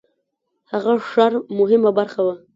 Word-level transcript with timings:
هغه 0.71 0.93
ښار 1.09 1.33
مهمه 1.59 1.91
برخه 1.99 2.21
وه. 2.25 2.35